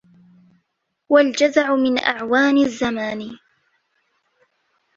وَالْجَزَعُ 1.09 1.75
مِنْ 1.75 1.99
أَعْوَانِ 1.99 2.57
الزَّمَانِ 2.57 3.37